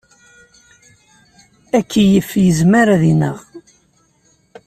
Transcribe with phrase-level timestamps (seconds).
[1.79, 3.37] Akeyyef yezmer ad ineɣ.